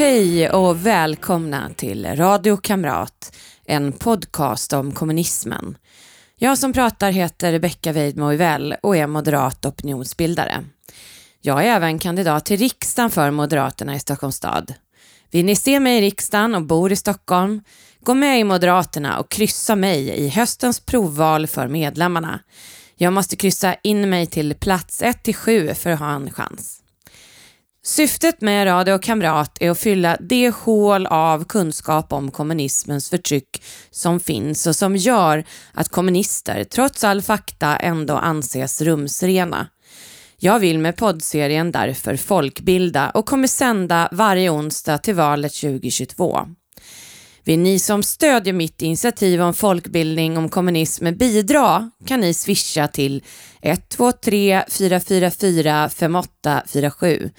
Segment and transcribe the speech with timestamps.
[0.00, 5.76] Hej och välkomna till Radio Kamrat, en podcast om kommunismen.
[6.36, 8.24] Jag som pratar heter Rebecka Weidmo
[8.82, 10.64] och är moderat opinionsbildare.
[11.40, 14.74] Jag är även kandidat till riksdagen för Moderaterna i Stockholms stad.
[15.30, 17.62] Vill ni se mig i riksdagen och bor i Stockholm?
[18.00, 22.40] Gå med i Moderaterna och kryssa mig i höstens provval för medlemmarna.
[22.96, 26.79] Jag måste kryssa in mig till plats 1-7 för att ha en chans.
[27.90, 34.20] Syftet med Radio Kamrat är att fylla det hål av kunskap om kommunismens förtryck som
[34.20, 39.66] finns och som gör att kommunister, trots all fakta, ändå anses rumsrena.
[40.38, 46.38] Jag vill med poddserien därför folkbilda och kommer sända varje onsdag till valet 2022.
[47.44, 53.24] Vill ni som stödjer mitt initiativ om folkbildning om kommunism bidra kan ni swisha till
[53.62, 57.30] 123 444 5847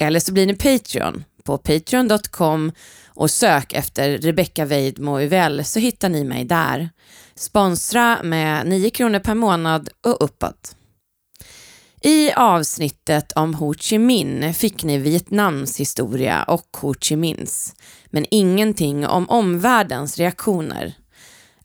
[0.00, 2.72] eller så blir ni Patreon på patreon.com
[3.06, 6.90] och sök efter Rebecca Weidmo Uvell så hittar ni mig där.
[7.34, 10.76] Sponsra med 9 kronor per månad och uppåt.
[12.02, 17.74] I avsnittet om Ho Chi Minh fick ni Vietnams historia och Ho Chi Minhs,
[18.06, 20.94] men ingenting om omvärldens reaktioner.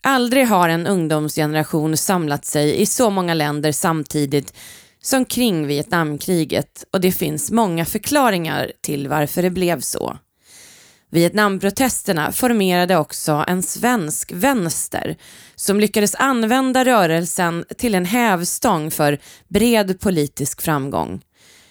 [0.01, 4.53] Aldrig har en ungdomsgeneration samlat sig i så många länder samtidigt
[5.05, 10.17] som kring Vietnamkriget och det finns många förklaringar till varför det blev så.
[11.11, 15.15] Vietnamprotesterna formerade också en svensk vänster
[15.55, 21.21] som lyckades använda rörelsen till en hävstång för bred politisk framgång.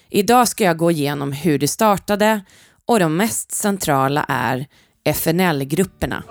[0.09, 2.41] Idag ska jag gå igenom hur det startade
[2.85, 4.65] och de mest centrala är
[5.03, 6.23] FNL-grupperna.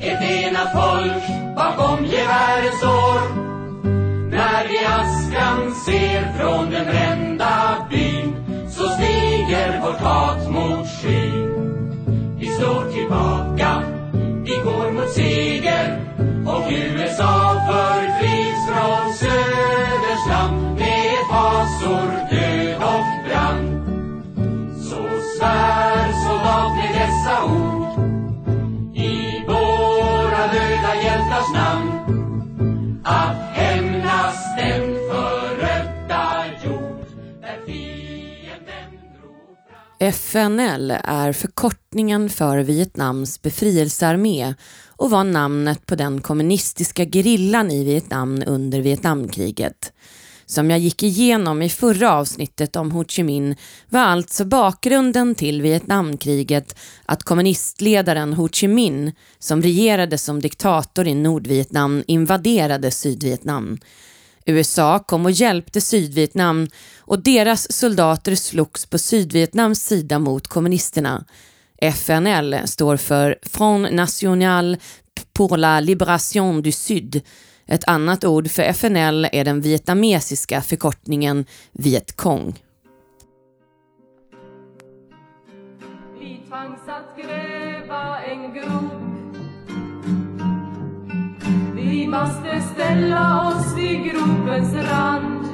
[0.00, 3.20] Ett enat folk bakom gevärets år
[4.30, 8.34] När vi askan ser från den brända byn
[8.70, 11.48] så stiger vårt hat mot skyn.
[12.38, 13.82] Vi slår tillbaka,
[14.44, 16.00] vi går mot seger
[16.46, 23.68] och USA förflygs från söders land med fasor, död och brand.
[24.82, 25.02] Så
[25.38, 27.67] svär soldat med dessa ord.
[31.52, 33.00] Namn.
[33.04, 37.06] Att hämnas den förödda jord
[37.40, 40.08] där fienden drog fram.
[40.08, 44.54] FNL är förkortningen för Vietnams befrielsearmé
[44.88, 49.92] och var namnet på den kommunistiska gerillan i Vietnam under Vietnamkriget
[50.48, 53.56] som jag gick igenom i förra avsnittet om Ho Chi Minh
[53.88, 61.14] var alltså bakgrunden till Vietnamkriget att kommunistledaren Ho Chi Minh, som regerade som diktator i
[61.14, 63.78] Nordvietnam, invaderade Sydvietnam.
[64.46, 71.24] USA kom och hjälpte Sydvietnam och deras soldater slogs på Sydvietnams sida mot kommunisterna.
[71.82, 74.76] FNL står för Front National
[75.32, 77.22] pour la Libération du Sud
[77.68, 82.54] ett annat ord för FNL är den vietnamesiska förkortningen Viet Cong.
[86.20, 88.92] Vi tvangs att gräva en grop.
[91.74, 95.44] Vi måste ställa oss vid gropens rand.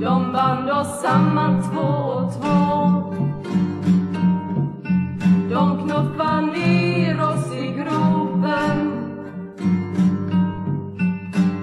[0.00, 2.68] De band oss samman två och två.
[5.50, 8.87] De knuffa ner oss i gropen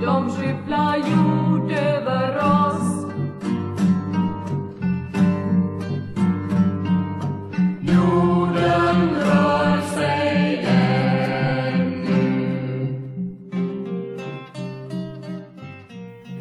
[0.06, 3.06] de skyfflar jord över oss.
[7.82, 11.96] Jorden rör sig ännu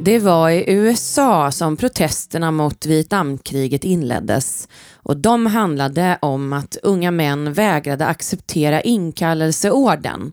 [0.00, 4.68] Det var i USA som protesterna mot Vietnamkriget inleddes.
[4.94, 10.32] Och de handlade om att unga män vägrade acceptera inkallelseorden.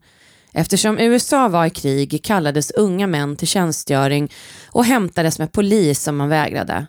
[0.53, 4.31] Eftersom USA var i krig kallades unga män till tjänstgöring
[4.71, 6.87] och hämtades med polis om man vägrade.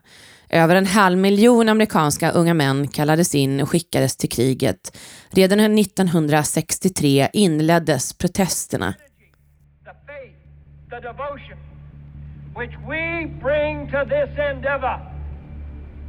[0.49, 4.99] Över en halv miljon amerikanska unga män kallades in och skickades till kriget.
[5.31, 8.95] Redan 1963 inleddes protesterna.
[9.85, 10.37] ...the faith,
[10.91, 11.59] the devotion,
[12.57, 15.01] which we bring to this endeavor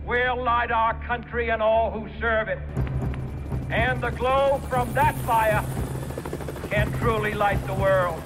[0.08, 2.60] will light our country and all who serve it.
[3.72, 5.64] And the glow from that fire
[6.74, 8.20] can truly light the world.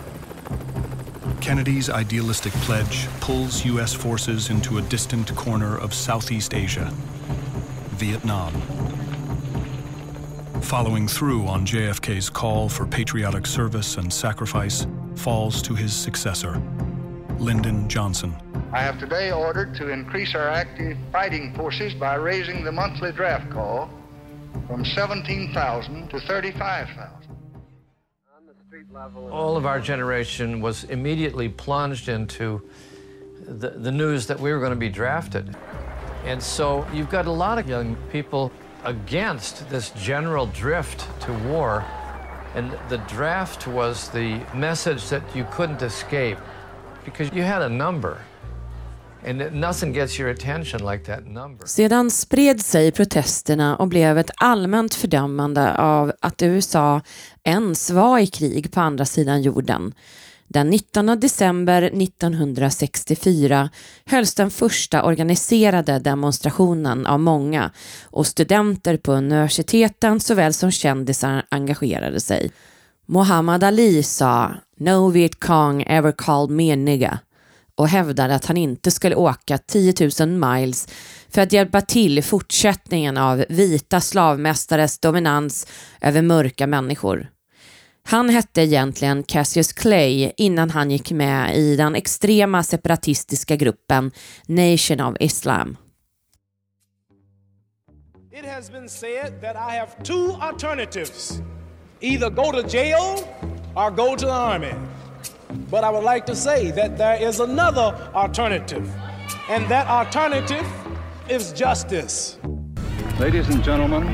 [1.41, 3.93] Kennedy's idealistic pledge pulls U.S.
[3.93, 6.89] forces into a distant corner of Southeast Asia,
[7.99, 8.53] Vietnam.
[10.61, 16.61] Following through on JFK's call for patriotic service and sacrifice falls to his successor,
[17.39, 18.33] Lyndon Johnson.
[18.71, 23.51] I have today ordered to increase our active fighting forces by raising the monthly draft
[23.51, 23.89] call
[24.67, 27.26] from 17,000 to 35,000.
[29.31, 32.61] All of our generation was immediately plunged into
[33.47, 35.55] the, the news that we were going to be drafted.
[36.25, 38.51] And so you've got a lot of young people
[38.83, 41.85] against this general drift to war.
[42.55, 46.37] And the draft was the message that you couldn't escape
[47.05, 48.21] because you had a number.
[51.65, 57.01] Sedan spred sig protesterna och blev ett allmänt fördömande av att USA
[57.43, 59.93] ens var i krig på andra sidan jorden.
[60.49, 63.69] Den 19 december 1964
[64.05, 67.71] hölls den första organiserade demonstrationen av många
[68.03, 72.51] och studenter på universiteten såväl som kändisar engagerade sig.
[73.05, 77.19] Muhammad Ali sa “No Viet Cong ever called me a nigga”
[77.77, 80.87] och hävdade att han inte skulle åka 10 000 miles
[81.29, 85.67] för att hjälpa till i fortsättningen av vita slavmästares dominans
[86.01, 87.29] över mörka människor.
[88.03, 94.11] Han hette egentligen Cassius Clay innan han gick med i den extrema separatistiska gruppen
[94.47, 95.77] Nation of Islam.
[98.31, 101.41] It has been said that I have two alternatives.
[102.01, 103.17] Either go to jail
[103.75, 104.96] or go to the army.
[105.69, 108.89] But I would like to say that there is another alternative,
[109.49, 110.65] and that alternative
[111.29, 112.39] is justice.
[113.19, 114.05] Ladies and gentlemen,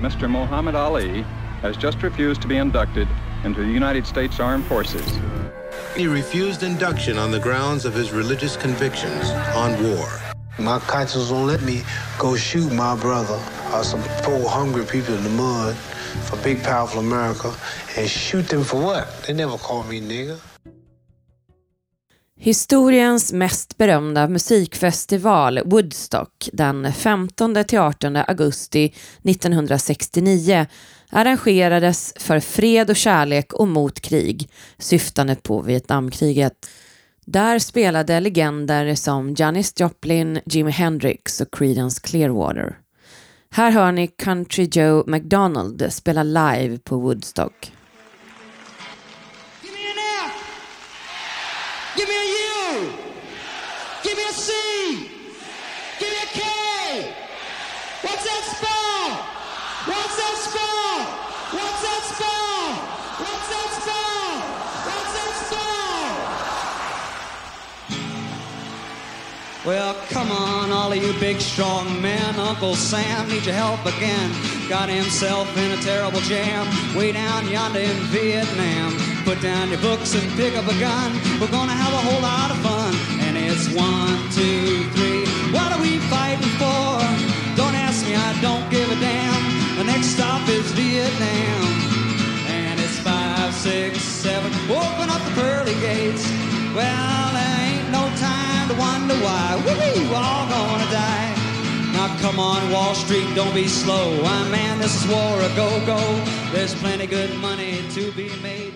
[0.00, 0.28] Mr.
[0.30, 1.22] Muhammad Ali
[1.62, 3.08] has just refused to be inducted
[3.44, 5.18] into the United States Armed Forces.
[5.96, 10.08] He refused induction on the grounds of his religious convictions on war.
[10.58, 11.82] My conscience won't let me
[12.18, 13.40] go shoot my brother
[13.72, 15.76] or some poor hungry people in the mud
[16.26, 17.54] for big powerful America
[17.96, 19.24] and shoot them for what?
[19.26, 20.38] They never call me nigger.
[22.40, 28.94] Historiens mest berömda musikfestival Woodstock den 15-18 augusti
[29.24, 30.66] 1969
[31.10, 36.70] arrangerades för fred och kärlek och mot krig, syftande på Vietnamkriget.
[37.24, 42.78] Där spelade legender som Janis Joplin, Jimi Hendrix och Creedence Clearwater.
[43.50, 47.72] Här hör ni Country Joe McDonald spela live på Woodstock.
[69.68, 72.36] Well, come on, all of you big strong men.
[72.36, 74.32] Uncle Sam needs your help again.
[74.66, 76.64] Got himself in a terrible jam
[76.96, 78.96] way down yonder in Vietnam.
[79.26, 81.12] Put down your books and pick up a gun.
[81.38, 82.94] We're gonna have a whole lot of fun.
[83.28, 85.28] And it's one, two, three.
[85.52, 87.04] What are we fighting for?
[87.54, 89.76] Don't ask me, I don't give a damn.
[89.76, 91.60] The next stop is Vietnam.
[92.48, 94.50] And it's five, six, seven.
[94.70, 96.24] Open up the pearly gates.
[96.74, 97.57] Well,
[98.78, 99.46] wonder why.
[99.64, 101.34] we all gonna die.
[101.92, 104.06] Now come on, Wall Street, don't be slow.
[104.24, 106.00] I man, this is war a go-go.
[106.52, 108.72] There's plenty good money to be made.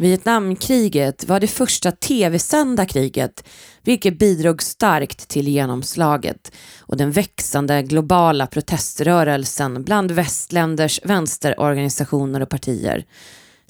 [0.00, 3.44] Vietnamkriget var det första tv-sända kriget,
[3.82, 13.04] vilket bidrog starkt till genomslaget och den växande globala proteströrelsen bland västländers vänsterorganisationer och partier.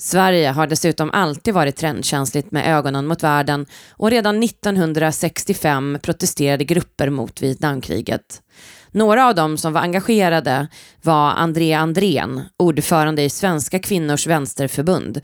[0.02, 7.10] Sverige har dessutom alltid varit trendkänsligt med ögonen mot världen och redan 1965 protesterade grupper
[7.10, 8.42] mot Vietnamkriget.
[8.90, 10.68] Några av dem som var engagerade
[11.02, 15.20] var Andrea Andrén, ordförande i Svenska kvinnors vänsterförbund.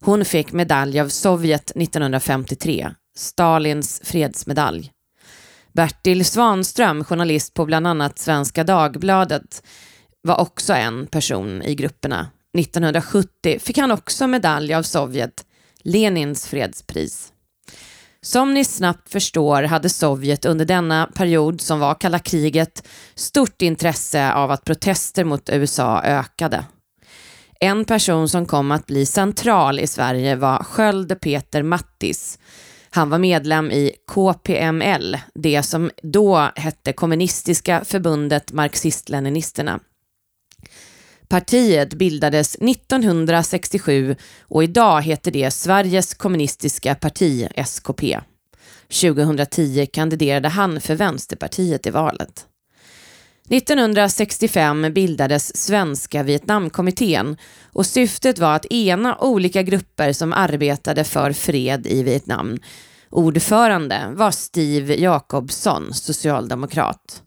[0.00, 4.90] Hon fick medalj av Sovjet 1953, Stalins fredsmedalj.
[5.72, 9.62] Bertil Svanström, journalist på bland annat Svenska Dagbladet,
[10.22, 12.26] var också en person i grupperna.
[12.58, 15.44] 1970 fick han också medalj av Sovjet,
[15.82, 17.32] Lenins fredspris.
[18.20, 24.32] Som ni snabbt förstår hade Sovjet under denna period som var kalla kriget stort intresse
[24.32, 26.64] av att protester mot USA ökade.
[27.60, 32.38] En person som kom att bli central i Sverige var Sköld Peter Mattis.
[32.90, 39.80] Han var medlem i KPML, det som då hette Kommunistiska förbundet Marxist-Leninisterna.
[41.28, 48.20] Partiet bildades 1967 och idag heter det Sveriges kommunistiska parti, SKP.
[49.00, 52.46] 2010 kandiderade han för Vänsterpartiet i valet.
[53.50, 57.36] 1965 bildades Svenska Vietnamkommittén
[57.72, 62.58] och syftet var att ena olika grupper som arbetade för fred i Vietnam.
[63.10, 67.22] Ordförande var Steve Jakobsson, socialdemokrat.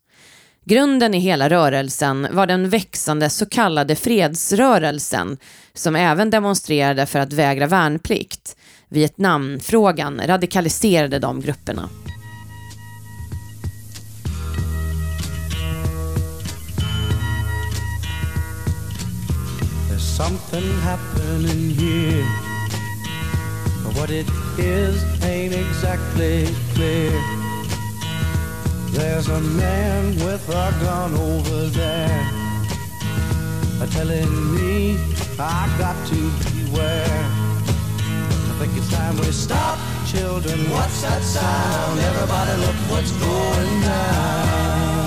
[0.66, 5.38] Grunden i hela rörelsen var den växande så kallade fredsrörelsen
[5.74, 8.56] som även demonstrerade för att vägra värnplikt.
[8.90, 11.90] Vietnamfrågan radikaliserade de grupperna.
[19.90, 22.26] There's something happening here.
[23.84, 24.28] But what it
[24.60, 27.51] is ain't exactly clear.
[28.92, 32.28] There's a man with a gun over there.
[33.80, 34.98] Uh, telling me
[35.40, 36.20] I got to
[36.52, 37.22] beware.
[38.50, 40.60] I think it's time we stop, children.
[40.70, 42.00] What's that sound?
[42.00, 45.01] Everybody look what's going down.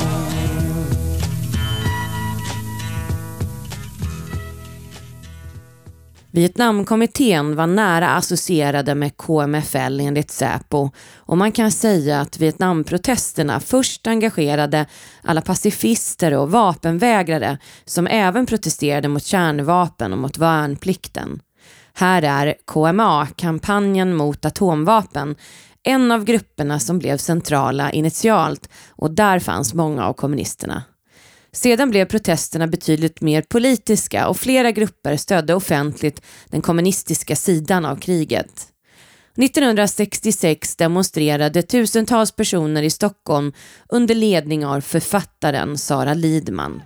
[6.35, 14.07] Vietnamkommittén var nära associerade med KMFL enligt Säpo och man kan säga att Vietnamprotesterna först
[14.07, 14.87] engagerade
[15.23, 21.41] alla pacifister och vapenvägrare som även protesterade mot kärnvapen och mot värnplikten.
[21.93, 25.37] Här är KMA, kampanjen mot atomvapen,
[25.83, 30.83] en av grupperna som blev centrala initialt och där fanns många av kommunisterna.
[31.55, 37.97] Sedan blev protesterna betydligt mer politiska och flera grupper stödde offentligt den kommunistiska sidan av
[37.97, 38.69] kriget.
[39.39, 43.53] 1966 demonstrerade tusentals personer i Stockholm
[43.89, 46.83] under ledning av författaren Sara Lidman.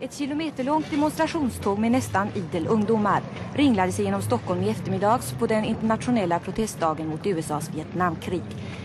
[0.00, 3.22] Ett kilometerlångt demonstrationståg med nästan idel ungdomar
[3.54, 8.42] ringlade sig genom Stockholm i eftermiddags på den internationella protestdagen mot USAs Vietnamkrig.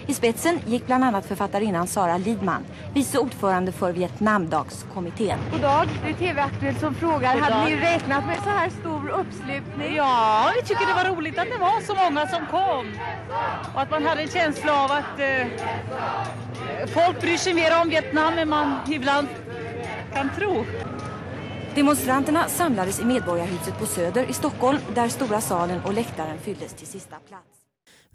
[0.08, 5.40] I spetsen gick bland annat författarinnan Sara Lidman, vice ordförande för Vietnamdagskommittén.
[5.52, 7.38] God dag, det är TV-aktuellt som frågar.
[7.38, 9.96] Hade ni räknat med så här stor uppslutning?
[9.96, 12.92] Ja, vi tycker det var roligt att det var så många som kom.
[13.74, 15.48] Och att man hade en känsla av att eh,
[16.88, 19.28] folk bryr sig mer om Vietnam än man ibland
[20.14, 20.66] kan tro.
[21.76, 26.88] Demonstranterna samlades i Medborgarhuset på Söder i Stockholm där stora salen och läktaren fylldes till
[26.88, 27.48] sista plats.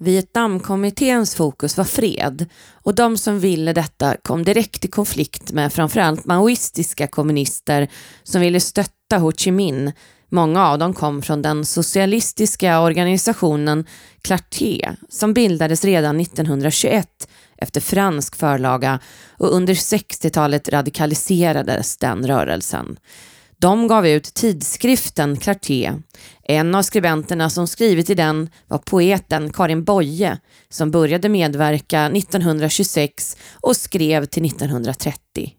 [0.01, 2.47] Vietnamkommitténs fokus var fred
[2.83, 7.89] och de som ville detta kom direkt i konflikt med framförallt maoistiska kommunister
[8.23, 9.93] som ville stötta Ho Chi Minh.
[10.31, 13.87] Många av dem kom från den socialistiska organisationen
[14.23, 17.29] Clarté som bildades redan 1921
[17.59, 19.01] efter fransk förlaga
[19.31, 22.99] och under 60-talet radikaliserades den rörelsen.
[23.61, 25.93] De gav ut tidskriften Clarté.
[26.43, 30.39] En av skribenterna som skrivit i den var poeten Karin Boye
[30.69, 35.53] som började medverka 1926 och skrev till 1930.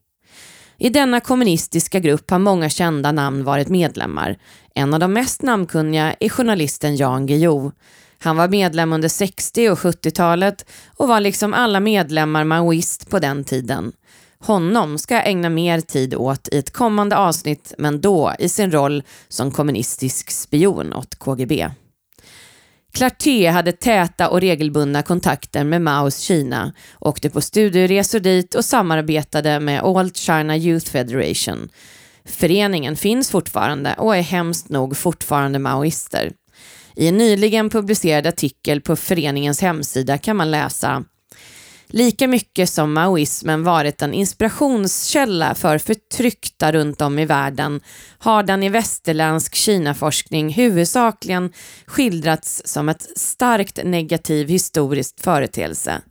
[0.78, 4.38] I denna kommunistiska grupp har många kända namn varit medlemmar.
[4.76, 7.72] En av de mest namnkunniga är journalisten Jan Guillou.
[8.20, 10.66] Han var medlem under 60 och 70-talet
[10.98, 13.92] och var liksom alla medlemmar maoist på den tiden.
[14.40, 18.72] Honom ska jag ägna mer tid åt i ett kommande avsnitt, men då i sin
[18.72, 21.70] roll som kommunistisk spion åt KGB.
[22.94, 29.60] Clarté hade täta och regelbundna kontakter med Maos Kina, åkte på studieresor dit och samarbetade
[29.60, 31.70] med Old China Youth Federation.
[32.26, 36.32] Föreningen finns fortfarande och är hemskt nog fortfarande maoister.
[37.00, 41.04] I en nyligen publicerad artikel på föreningens hemsida kan man läsa
[41.88, 47.82] Lika mycket som maoismen varit en inspirationskälla för förtryckta runt om i världen
[48.18, 51.54] har den i västerländsk Kinaforskning huvudsakligen
[51.86, 56.02] skildrats som ett starkt negativ historiskt företeelse.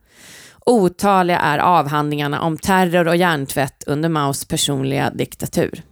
[0.66, 5.82] Otaliga är avhandlingarna om terror och hjärntvätt under Maos personliga diktatur.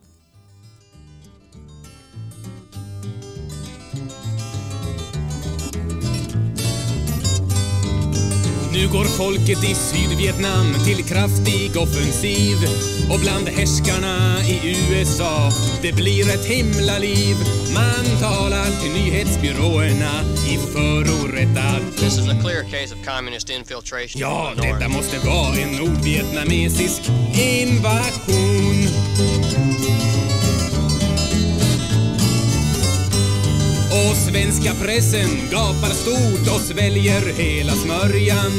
[8.77, 12.57] Nu går folket i Sydvietnam till kraftig offensiv
[13.11, 15.51] och bland härskarna i USA
[15.83, 17.37] det blir ett himla liv.
[17.75, 20.13] Man talar till nyhetsbyråerna
[20.49, 24.21] i förorättad This is a clear case of communist infiltration.
[24.21, 27.03] Ja, detta måste vara en nordvietnamesisk
[27.33, 28.46] invasion.
[34.07, 38.53] Och svenska pressen gapar stort och sväljer hela smörjan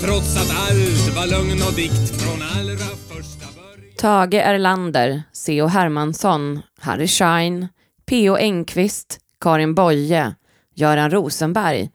[0.00, 5.66] Trots att allt var lögn och dikt från allra första början Tage Erlander, C.O.
[5.66, 7.68] Hermansson, Harry Schein,
[8.06, 8.36] P.O.
[8.36, 10.34] Engqvist, Karin Boye,
[10.74, 11.90] Göran Rosenberg,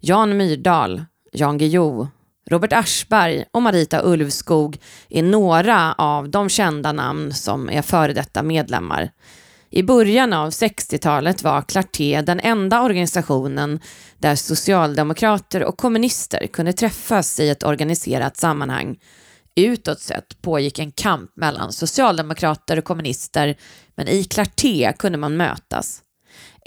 [0.00, 2.08] Jan Myrdal, Jan Guillou,
[2.50, 8.42] Robert Aschberg och Marita Ulvskog är några av de kända namn som är före detta
[8.42, 9.10] medlemmar.
[9.70, 13.80] I början av 60-talet var Clarté den enda organisationen
[14.18, 18.98] där socialdemokrater och kommunister kunde träffas i ett organiserat sammanhang.
[19.54, 23.56] Utåt sett pågick en kamp mellan socialdemokrater och kommunister
[23.94, 26.02] men i Clarté kunde man mötas.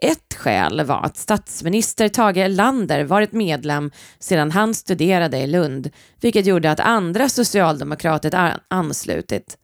[0.01, 5.89] Ett skäl var att statsminister Tage Erlander varit medlem sedan han studerade i Lund,
[6.21, 9.57] vilket gjorde att andra socialdemokrater anslutit.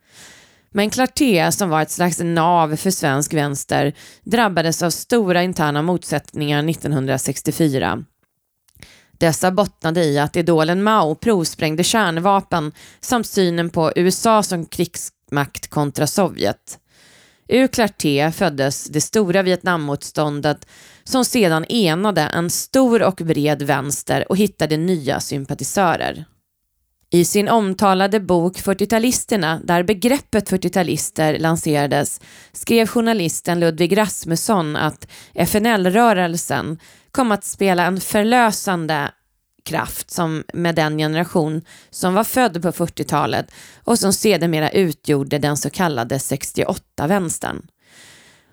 [0.78, 6.70] Men Clarté, som var ett slags nav för svensk vänster, drabbades av stora interna motsättningar
[6.70, 8.04] 1964.
[9.12, 16.08] Dessa bottnade i att idolen Mao provsprängde kärnvapen samt synen på USA som krigsmakt kontra
[16.08, 16.80] Sovjet.
[17.48, 20.68] Ur Clarté föddes det stora Vietnammotståndet
[21.04, 26.26] som sedan enade en stor och bred vänster och hittade nya sympatisörer.
[27.16, 36.80] I sin omtalade bok 40-talisterna, där begreppet 40-talister lanserades, skrev journalisten Ludvig Rasmusson att FNL-rörelsen
[37.12, 39.12] kom att spela en förlösande
[39.66, 43.52] kraft som med den generation som var född på 40-talet
[43.84, 47.68] och som sedermera utgjorde den så kallade 68-vänstern.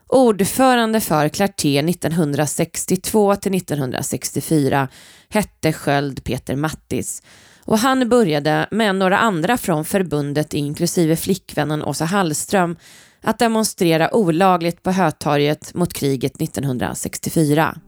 [0.07, 4.89] Ordförande för Clarté 1962 till 1964
[5.29, 7.23] hette Sköld Peter Mattis
[7.65, 12.77] och han började med några andra från förbundet inklusive flickvännen Åsa Hallström
[13.23, 17.79] att demonstrera olagligt på Hötorget mot kriget 1964.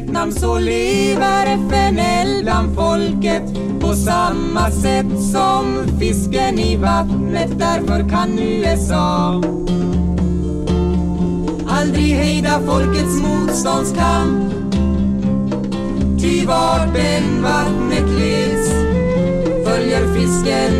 [0.00, 3.42] Vietnams så lever FNL bland folket
[3.80, 7.50] på samma sätt som fisken i vattnet.
[7.58, 9.42] Därför kan USA
[11.68, 14.52] aldrig hejda folkets motståndskamp.
[16.20, 18.70] Ty vart än vattnet leds
[19.64, 20.79] följer fisken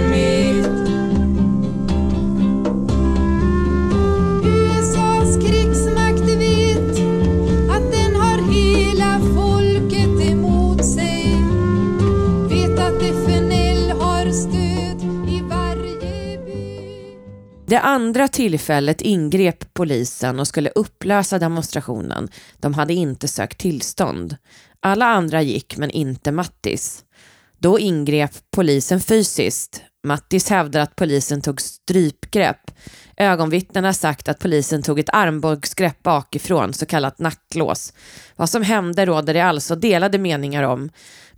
[17.71, 22.29] Det andra tillfället ingrep polisen och skulle upplösa demonstrationen.
[22.61, 24.37] De hade inte sökt tillstånd.
[24.81, 27.05] Alla andra gick, men inte Mattis.
[27.59, 29.83] Då ingrep polisen fysiskt.
[30.07, 32.71] Mattis hävdar att polisen tog strypgrepp.
[33.17, 37.93] Ögonvittnen har sagt att polisen tog ett armbågsgrepp bakifrån, så kallat nacklås.
[38.37, 40.91] Vad som hände råder det alltså delade meningar om.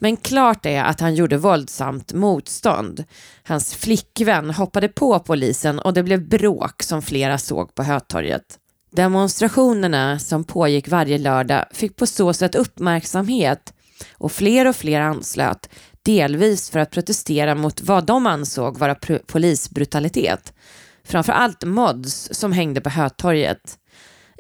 [0.03, 3.05] Men klart är att han gjorde våldsamt motstånd.
[3.43, 8.59] Hans flickvän hoppade på polisen och det blev bråk som flera såg på Hötorget.
[8.93, 13.75] Demonstrationerna som pågick varje lördag fick på så sätt uppmärksamhet
[14.13, 15.69] och fler och fler anslöt,
[16.03, 20.53] delvis för att protestera mot vad de ansåg vara polisbrutalitet.
[21.05, 23.79] Framförallt mods som hängde på Hötorget.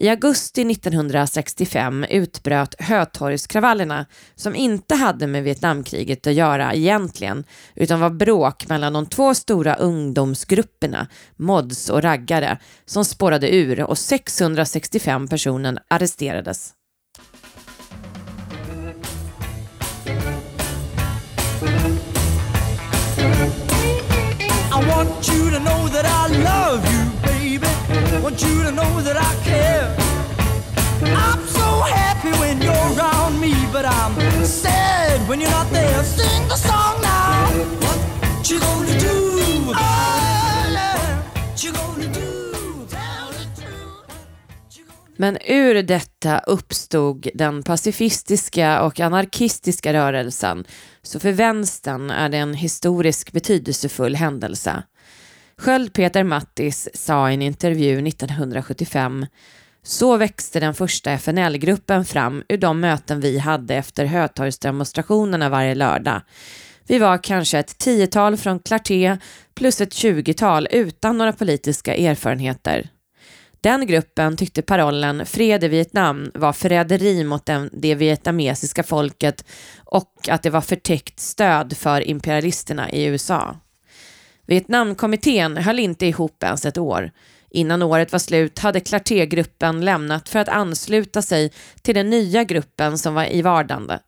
[0.02, 8.10] I augusti 1965 utbröt Hötorgskravallerna som inte hade med Vietnamkriget att göra egentligen utan var
[8.10, 15.78] bråk mellan de två stora ungdomsgrupperna, mods och raggare, som spårade ur och 665 personer
[15.90, 16.72] arresterades.
[24.70, 27.02] I want you to know that I love you
[28.22, 29.51] Want you to know that I
[35.32, 36.04] when you're not there.
[36.04, 37.48] Sing the song now.
[37.80, 39.16] What you gonna do?
[39.68, 39.76] Oh,
[40.70, 41.22] yeah.
[41.34, 42.86] What you gonna do?
[45.16, 50.64] Men ur detta uppstod den pacifistiska och anarkistiska rörelsen,
[51.02, 54.82] så för vänstern är det en historisk betydelsefull händelse.
[55.58, 59.26] Sköld Peter Mattis sa i en intervju 1975
[59.84, 66.20] så växte den första FNL-gruppen fram ur de möten vi hade efter Hötorgsdemonstrationerna varje lördag.
[66.86, 69.18] Vi var kanske ett tiotal från Clarté
[69.54, 72.88] plus ett tjugotal utan några politiska erfarenheter.
[73.60, 79.44] Den gruppen tyckte parollen Fred i Vietnam var förräderi mot det vietnamesiska folket
[79.84, 83.56] och att det var förtäckt stöd för imperialisterna i USA.
[84.46, 87.10] Vietnamkommittén höll inte ihop ens ett år.
[87.54, 92.98] Innan året var slut hade Clarté-gruppen lämnat för att ansluta sig till den nya gruppen
[92.98, 93.98] som var i vardande,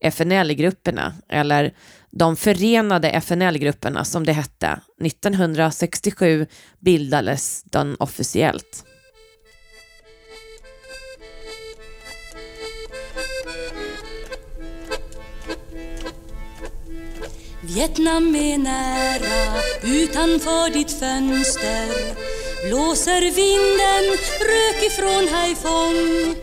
[0.00, 1.74] FNL-grupperna, eller
[2.10, 4.80] de förenade FNL-grupperna som det hette.
[5.04, 6.46] 1967
[6.80, 8.84] bildades den officiellt.
[17.60, 22.23] Vietnam är nära, utanför ditt fönster
[22.64, 24.04] blåser vinden
[24.40, 26.34] rök ifrån Haiphong.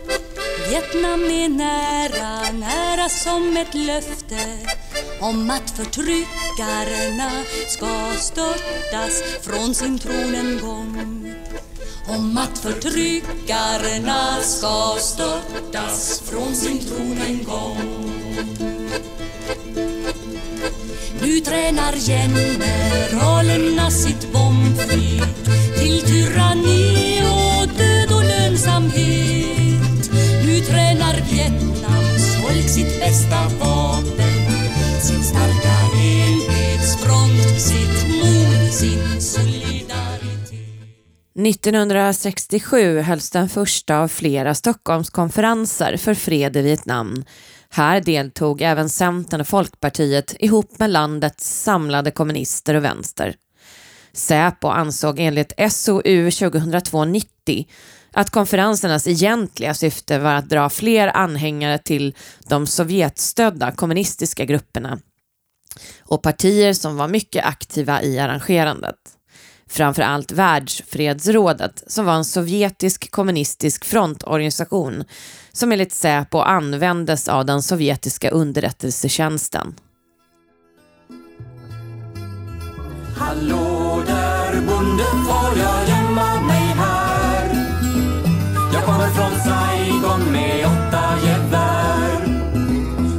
[0.68, 4.58] Vietnam är nära, nära som ett löfte
[5.20, 7.30] om att förtryckarna
[7.68, 11.34] ska störtas från sin tron en gång.
[12.08, 18.12] Om att förtryckarna ska störtas från sin tron en gång.
[21.22, 25.22] Nu tränar generalerna sitt bombflyg
[25.82, 30.10] till tyranni och död och lönsamhet.
[30.44, 34.52] Nu tränar Vietnams folk sitt bästa vapen,
[35.00, 40.62] sin starka enhetsfront, sitt mod, sin solidaritet.
[41.46, 47.24] 1967 hölls den första av flera Stockholmskonferenser för fred i Vietnam
[47.74, 53.34] här deltog även Centern och Folkpartiet ihop med landets samlade kommunister och vänster.
[54.14, 57.66] Säpo ansåg enligt SOU 2002-90
[58.12, 62.14] att konferensernas egentliga syfte var att dra fler anhängare till
[62.48, 64.98] de Sovjetstödda kommunistiska grupperna
[66.00, 68.96] och partier som var mycket aktiva i arrangerandet.
[69.66, 75.04] Framför allt Världsfredsrådet som var en sovjetisk kommunistisk frontorganisation
[75.52, 79.74] som enligt Säpo användes av den sovjetiska underrättelsetjänsten.
[83.16, 87.48] Hallå där bonde, får jag gömma mig här?
[88.72, 92.26] Jag kommer från Saigon med åtta gevär.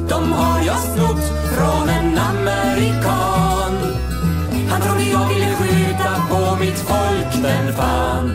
[0.08, 1.24] De har jag snott
[1.56, 3.72] från en amerikan.
[4.70, 8.32] Han trodde jag ville skjuta på mitt folk, den fan.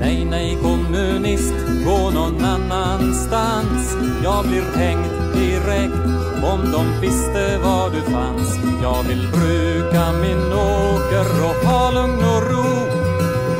[0.00, 3.96] Nej, nej, kommunist, gå någon annanstans.
[4.24, 6.04] Jag blir hängd direkt
[6.52, 8.67] om de visste var du fanns.
[8.82, 12.88] Jag vill bruka min åker och ha lugn och ro.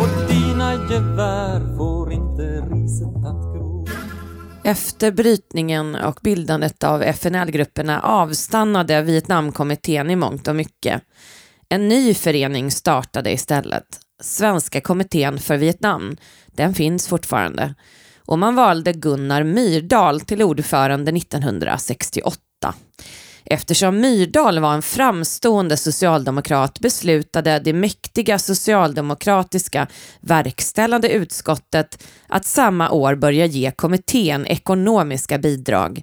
[0.00, 3.86] Och dina gevär får inte riset att gro.
[4.64, 11.02] Efter brytningen och bildandet av FNL-grupperna avstannade Vietnamkommittén i mångt och mycket.
[11.68, 13.86] En ny förening startade istället,
[14.22, 16.16] Svenska kommittén för Vietnam.
[16.46, 17.74] Den finns fortfarande.
[18.18, 22.74] Och man valde Gunnar Myrdal till ordförande 1968.
[23.50, 29.86] Eftersom Myrdal var en framstående socialdemokrat beslutade det mäktiga socialdemokratiska
[30.20, 36.02] verkställande utskottet att samma år börja ge kommittén ekonomiska bidrag.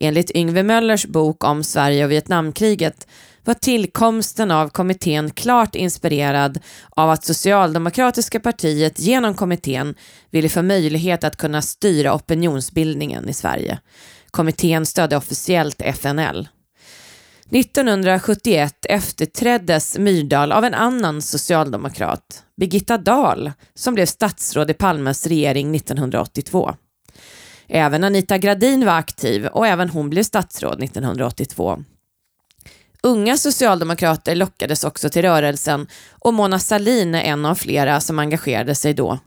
[0.00, 3.06] Enligt Yngve Möllers bok om Sverige och Vietnamkriget
[3.44, 6.58] var tillkomsten av kommittén klart inspirerad
[6.90, 9.94] av att Socialdemokratiska partiet genom kommittén
[10.30, 13.78] ville få möjlighet att kunna styra opinionsbildningen i Sverige.
[14.30, 16.48] Kommittén stödde officiellt FNL.
[17.54, 25.74] 1971 efterträddes Myrdal av en annan socialdemokrat, Birgitta Dahl, som blev statsråd i Palmes regering
[25.74, 26.74] 1982.
[27.68, 31.84] Även Anita Gradin var aktiv och även hon blev statsråd 1982.
[33.02, 38.74] Unga socialdemokrater lockades också till rörelsen och Mona Sahlin är en av flera som engagerade
[38.74, 39.18] sig då.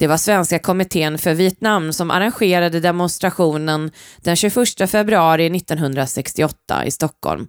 [0.00, 7.46] Det var Svenska kommittén för Vietnam som arrangerade demonstrationen den 21 februari 1968 i Stockholm.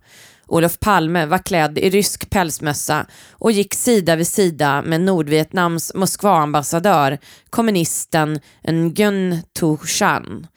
[0.48, 7.18] Olof Palme var klädd i rysk pälsmössa och gick sida vid sida med Nordvietnams Moskvaambassadör,
[7.50, 10.48] kommunisten Nguyen Thu Chan.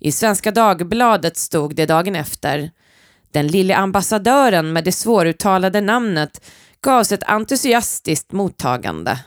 [0.00, 2.70] I Svenska Dagbladet stod det dagen efter
[3.32, 6.40] den lille ambassadören med det svåruttalade namnet
[6.80, 9.18] gavs ett entusiastiskt mottagande.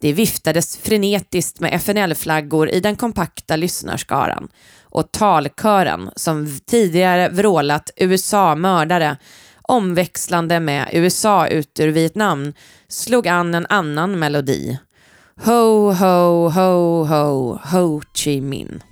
[0.00, 4.48] Det viftades frenetiskt med FNL-flaggor i den kompakta lyssnarskaran
[4.82, 9.16] och talkören, som tidigare vrålat USA mördare,
[9.62, 12.52] omväxlande med USA ut ur Vietnam,
[12.88, 14.78] slog an en annan melodi.
[15.44, 18.82] Ho, ho, ho, ho, Ho Chi Minh.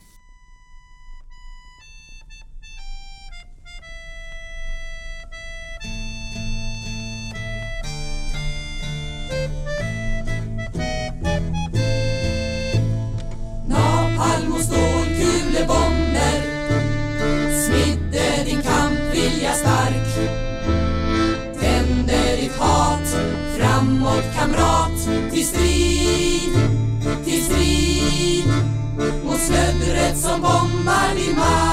[30.19, 31.68] Some bomba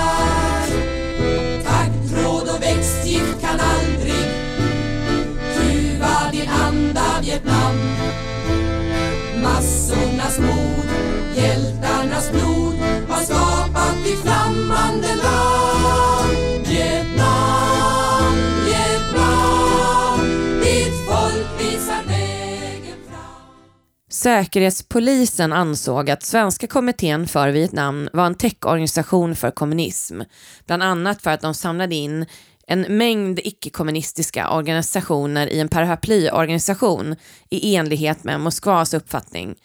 [24.25, 30.21] Säkerhetspolisen ansåg att Svenska kommittén för Vietnam var en täckorganisation för kommunism,
[30.65, 32.25] bland annat för att de samlade in
[32.67, 37.15] en mängd icke-kommunistiska organisationer i en paraplyorganisation
[37.49, 39.55] i enlighet med Moskvas uppfattning.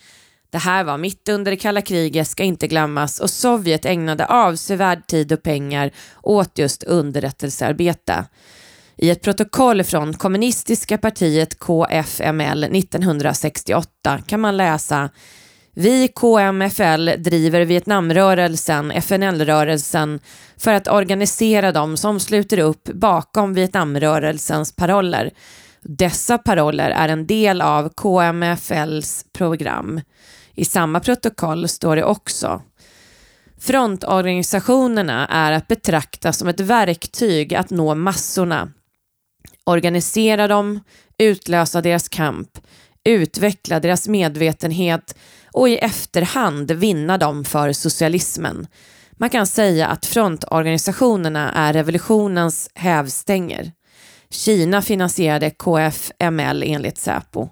[0.51, 5.07] Det här var mitt under det kalla kriget, ska inte glömmas, och Sovjet ägnade avsevärd
[5.07, 5.90] tid och pengar
[6.23, 8.25] åt just underrättelsearbete.
[9.02, 15.10] I ett protokoll från kommunistiska partiet KFML 1968 kan man läsa
[15.74, 20.20] vi KMFL driver Vietnamrörelsen, FNL-rörelsen,
[20.56, 25.30] för att organisera dem som sluter upp bakom Vietnamrörelsens paroller.
[25.82, 30.00] Dessa paroller är en del av KMFLs program.
[30.54, 32.62] I samma protokoll står det också
[33.60, 38.68] Frontorganisationerna är att betrakta som ett verktyg att nå massorna
[39.70, 40.80] organisera dem,
[41.18, 42.59] utlösa deras kamp,
[43.04, 45.16] utveckla deras medvetenhet
[45.52, 48.66] och i efterhand vinna dem för socialismen.
[49.12, 53.72] Man kan säga att frontorganisationerna är revolutionens hävstänger.
[54.30, 57.48] Kina finansierade KFML enligt Säpo.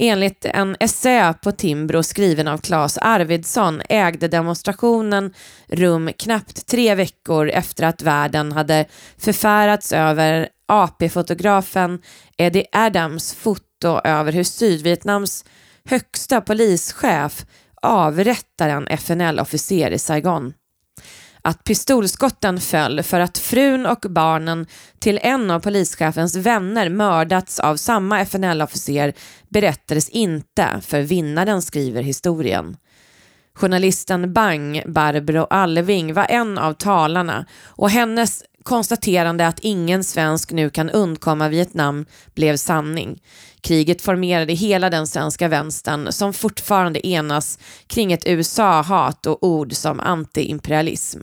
[0.00, 5.34] Enligt en essä på Timbro skriven av Claes Arvidsson ägde demonstrationen
[5.68, 8.86] rum knappt tre veckor efter att världen hade
[9.18, 12.02] förfärats över AP-fotografen
[12.36, 15.44] Eddie Adams foto över hur Sydvietnams
[15.84, 17.46] högsta polischef
[17.82, 20.52] avrättar en FNL-officer i Saigon.
[21.42, 24.66] Att pistolskotten föll för att frun och barnen
[24.98, 29.12] till en av polischefens vänner mördats av samma FNL-officer
[29.48, 32.76] berättades inte, för vinnaren skriver historien.
[33.54, 40.70] Journalisten Bang, Barbro Alving, var en av talarna och hennes konstaterande att ingen svensk nu
[40.70, 43.22] kan undkomma Vietnam blev sanning.
[43.60, 50.00] Kriget formerade hela den svenska vänstern som fortfarande enas kring ett USA-hat och ord som
[50.00, 51.20] antiimperialism.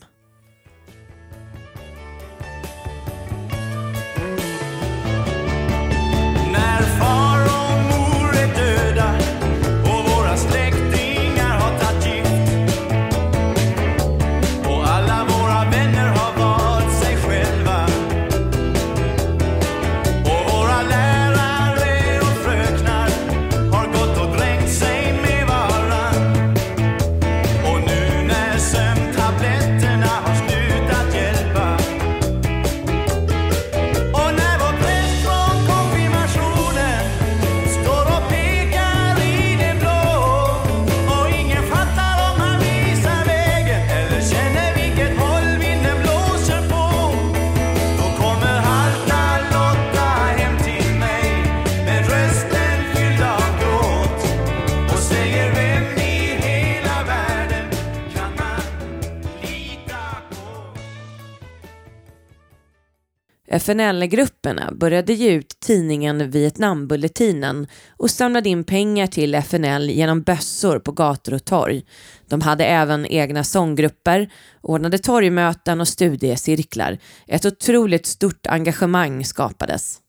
[63.60, 70.92] FNL-grupperna började ge ut tidningen Vietnambulletinen och samlade in pengar till FNL genom bössor på
[70.92, 71.84] gator och torg.
[72.28, 74.30] De hade även egna sånggrupper,
[74.62, 76.98] ordnade torgmöten och studiecirklar.
[77.28, 80.00] Ett otroligt stort engagemang skapades.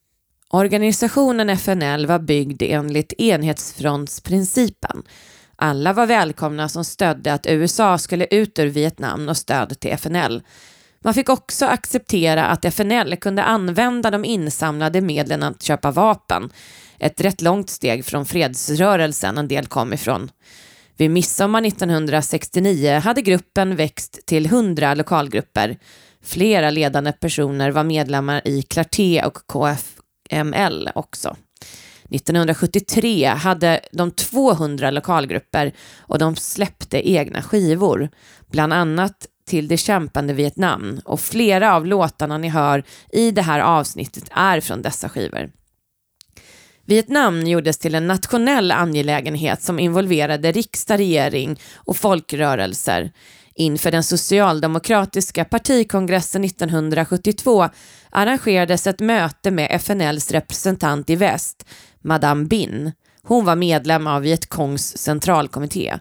[0.51, 5.03] Organisationen FNL var byggd enligt enhetsfrontsprincipen.
[5.57, 10.43] Alla var välkomna som stödde att USA skulle ut ur Vietnam och stöd till FNL.
[11.07, 16.51] Man fick också acceptera att FNL kunde använda de insamlade medlen att köpa vapen.
[16.99, 20.31] Ett rätt långt steg från fredsrörelsen en del kom ifrån.
[20.97, 25.77] Vid midsommar 1969 hade gruppen växt till 100 lokalgrupper.
[26.23, 31.37] Flera ledande personer var medlemmar i Clarté och KFML också.
[32.11, 38.09] 1973 hade de 200 lokalgrupper och de släppte egna skivor,
[38.51, 43.61] bland annat till det kämpande Vietnam och flera av låtarna ni hör i det här
[43.61, 45.51] avsnittet är från dessa skivor.
[46.85, 53.13] Vietnam gjordes till en nationell angelägenhet som involverade riksdag, regering och folkrörelser.
[53.55, 57.69] Inför den socialdemokratiska partikongressen 1972
[58.11, 61.67] arrangerades ett möte med FNLs representant i väst,
[62.01, 62.93] Madame Bin.
[63.23, 65.99] Hon var medlem av Vietcongs centralkommitté.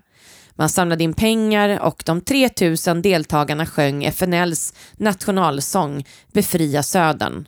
[0.57, 7.47] Man samlade in pengar och de 3000 deltagarna sjöng FNLs nationalsång Befria Södern.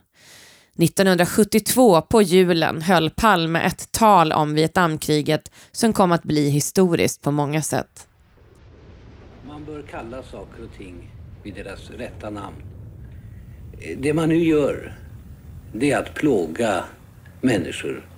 [0.79, 7.31] 1972 på julen höll Palme ett tal om Vietnamkriget som kom att bli historiskt på
[7.31, 8.07] många sätt.
[9.47, 11.11] Man bör kalla saker och ting
[11.43, 12.55] vid deras rätta namn.
[13.97, 14.97] Det man nu gör,
[15.73, 16.83] det är att plåga
[17.41, 18.09] människor.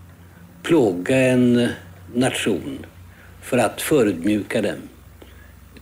[0.63, 1.69] Plåga en
[2.13, 2.85] nation
[3.41, 4.79] för att förödmjuka dem,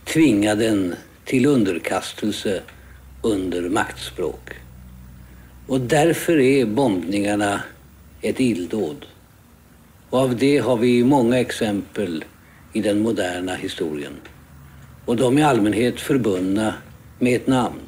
[0.04, 0.94] tvinga den
[1.24, 2.62] till underkastelse
[3.22, 4.50] under maktspråk.
[5.66, 7.62] Och därför är bombningarna
[8.22, 9.06] ett illdåd.
[10.10, 12.24] Och av det har vi många exempel
[12.72, 14.12] i den moderna historien.
[15.04, 16.74] Och de är i allmänhet förbundna
[17.18, 17.80] med ett namn.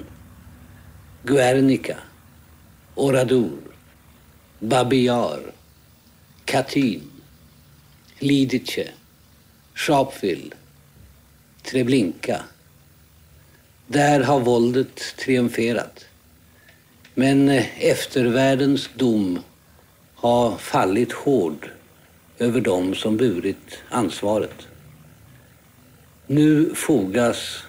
[1.25, 1.97] Guernica,
[2.95, 3.59] Oradour,
[4.59, 5.41] Babi Yar,
[6.45, 7.11] Katyn,
[8.19, 8.89] Lidice,
[9.81, 10.51] Sharpeville,
[11.63, 12.45] Treblinka.
[13.87, 16.05] Där har våldet triumferat.
[17.15, 19.39] Men eh, eftervärldens dom
[20.15, 21.71] har fallit hård
[22.39, 24.69] över dem som burit ansvaret.
[26.27, 27.63] Nu fogas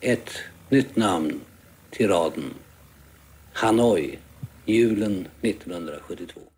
[0.00, 0.30] ett
[0.68, 1.40] nytt namn
[1.90, 2.54] till raden.
[3.52, 4.18] Hanoi,
[4.64, 6.53] julen 1972.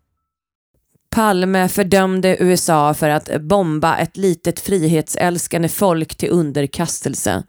[1.17, 7.43] Palme fördömde USA för att bomba ett litet frihetsälskande folk till underkastelse.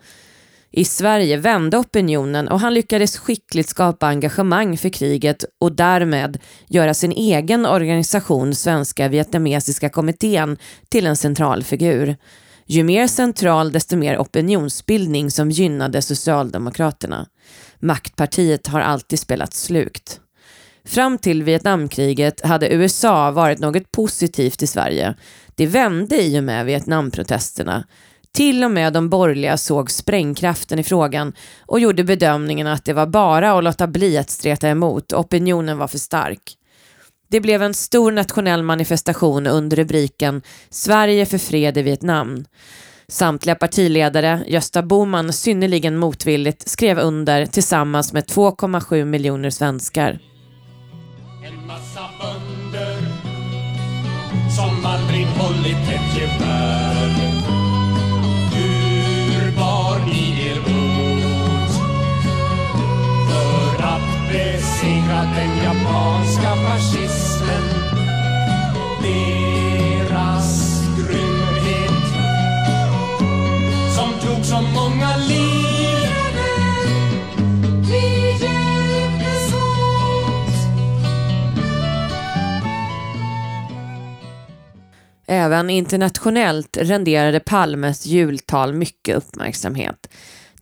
[0.70, 6.94] I Sverige vände opinionen och han lyckades skickligt skapa engagemang för kriget och därmed göra
[6.94, 10.56] sin egen organisation Svenska vietnamesiska kommittén
[10.88, 12.16] till en central figur.
[12.66, 17.26] Ju mer central desto mer opinionsbildning som gynnade Socialdemokraterna.
[17.78, 20.20] Maktpartiet har alltid spelat slukt.
[20.88, 25.14] Fram till Vietnamkriget hade USA varit något positivt i Sverige.
[25.54, 27.84] Det vände i och med Vietnamprotesterna.
[28.32, 31.32] Till och med de borgerliga såg sprängkraften i frågan
[31.66, 35.88] och gjorde bedömningen att det var bara att låta bli att streta emot, opinionen var
[35.88, 36.56] för stark.
[37.30, 42.44] Det blev en stor nationell manifestation under rubriken Sverige för fred i Vietnam.
[43.08, 50.18] Samtliga partiledare, Gösta Bohman synnerligen motvilligt, skrev under tillsammans med 2,7 miljoner svenskar.
[54.58, 57.10] Som aldrig hållit ett gevär.
[58.54, 61.72] Hur bar ni er åt
[63.28, 67.62] för att besegra den japanska fascismen
[69.02, 72.08] Deras grymhet
[73.96, 75.37] som tog så många liv
[85.30, 90.08] Även internationellt renderade Palmes jultal mycket uppmärksamhet.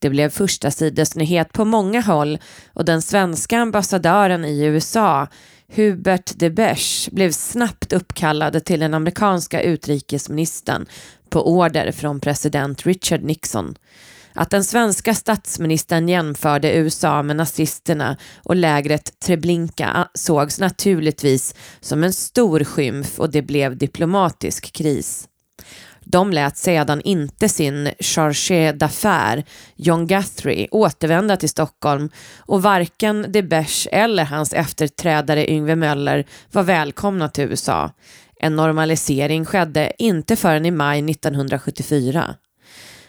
[0.01, 2.39] Det blev första sidesnyhet på många håll
[2.73, 5.29] och den svenska ambassadören i USA,
[5.69, 10.87] Hubert de Besch, blev snabbt uppkallad till den amerikanska utrikesministern
[11.29, 13.75] på order från president Richard Nixon.
[14.37, 22.13] Att den svenska statsministern jämförde USA med nazisterna och lägret Treblinka sågs naturligtvis som en
[22.13, 25.29] stor skymf och det blev diplomatisk kris.
[26.05, 29.45] De lät sedan inte sin chargé d'affaires,
[29.77, 36.63] John Guthrie, återvända till Stockholm och varken de Besch eller hans efterträdare Yngve Möller var
[36.63, 37.91] välkomna till USA.
[38.41, 42.35] En normalisering skedde inte förrän i maj 1974.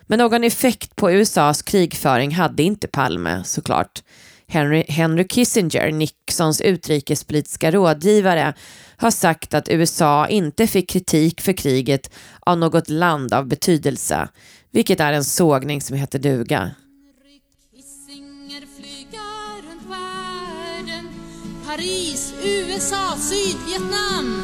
[0.07, 4.03] Men någon effekt på USAs krigföring hade inte Palme såklart.
[4.47, 8.53] Henry, Henry Kissinger, Nixons utrikespolitiska rådgivare,
[8.97, 14.29] har sagt att USA inte fick kritik för kriget av något land av betydelse,
[14.71, 16.71] vilket är en sågning som heter duga.
[21.65, 24.41] Paris, USA, Sydvietnam.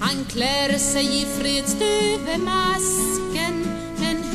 [0.00, 3.29] Han klär sig i fredsduvemask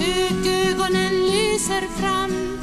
[0.05, 2.59] Spökögonen lyser fram.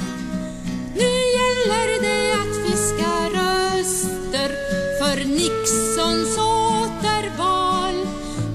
[0.95, 4.51] Nu gäller det att fiska röster
[4.99, 8.07] för Nixons återval.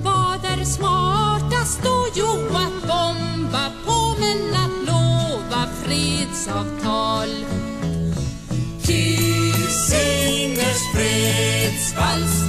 [0.04, 2.08] Vad är smartast då?
[2.16, 7.30] Jo, att bomba på men att lova fredsavtal.
[8.86, 12.47] Kissingers fredsvals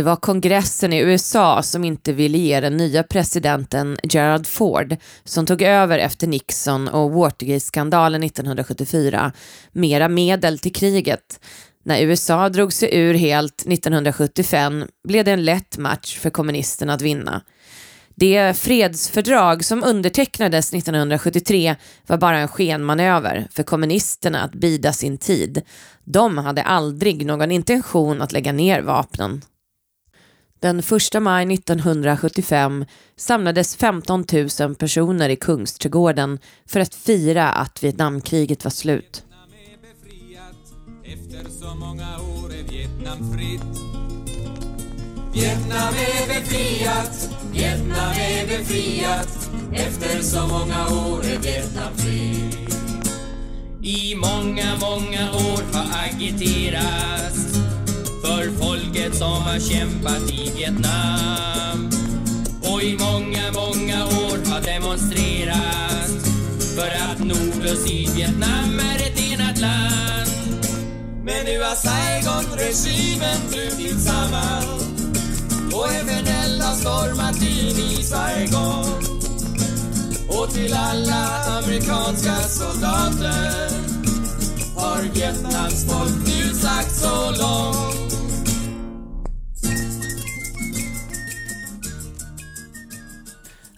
[0.00, 5.46] Det var kongressen i USA som inte ville ge den nya presidenten Gerald Ford, som
[5.46, 9.32] tog över efter Nixon och Watergate-skandalen 1974,
[9.72, 11.40] mera medel till kriget.
[11.84, 17.02] När USA drog sig ur helt 1975 blev det en lätt match för kommunisterna att
[17.02, 17.42] vinna.
[18.14, 21.76] Det fredsfördrag som undertecknades 1973
[22.06, 25.62] var bara en skenmanöver för kommunisterna att bida sin tid.
[26.04, 29.42] De hade aldrig någon intention att lägga ner vapnen.
[30.60, 32.84] Den 1 maj 1975
[33.16, 34.24] samlades 15
[34.60, 39.24] 000 personer i Kungsträdgården för att fira att Vietnamkriget var slut.
[41.04, 43.80] Efter så många år är Vietnam fritt
[45.34, 52.74] Vietnam är befriat, Vietnam är befriat Efter så många år är Vietnam fritt
[53.82, 57.60] I många, många år har agiterats
[58.22, 61.90] för folket som har kämpat i Vietnam.
[62.62, 66.10] Och i många, många år har demonstrerat
[66.76, 70.30] för att Nord och Sydvietnam är ett enat land.
[71.24, 74.80] Men nu har Saigon-regimen brutit samman
[75.72, 79.10] och FNL har stormat in i Saigon.
[80.28, 81.26] Och till alla
[81.58, 83.70] amerikanska soldater
[84.76, 87.99] har Vietnams folk nu sagt så långt.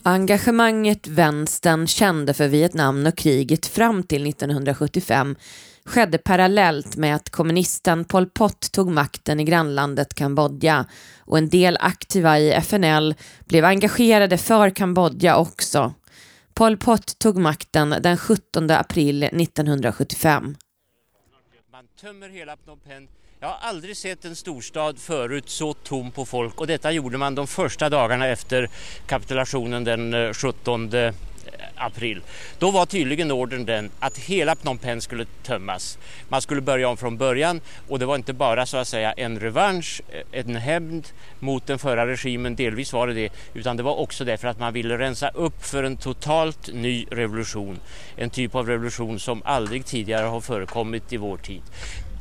[0.04, 5.36] Engagemanget vänstern kände för Vietnam och kriget fram till 1975
[5.84, 10.86] skedde parallellt med att kommunisten Pol Pot tog makten i grannlandet Kambodja
[11.20, 15.94] och en del aktiva i FNL blev engagerade för Kambodja också.
[16.54, 20.56] Pol Pot tog makten den 17 april 1975.
[21.72, 23.21] Man tömmer hela Phnom Penh.
[23.42, 27.34] Jag har aldrig sett en storstad förut så tom på folk och detta gjorde man
[27.34, 28.68] de första dagarna efter
[29.06, 30.90] kapitulationen den eh, 17
[31.76, 32.20] april.
[32.58, 35.98] Då var tydligen ordern den att hela Phnom Penh skulle tömmas.
[36.28, 39.40] Man skulle börja om från början och det var inte bara så att säga en
[39.40, 41.08] revansch, eh, en hämnd
[41.38, 44.72] mot den förra regimen, delvis var det det, utan det var också därför att man
[44.72, 47.78] ville rensa upp för en totalt ny revolution.
[48.16, 51.62] En typ av revolution som aldrig tidigare har förekommit i vår tid.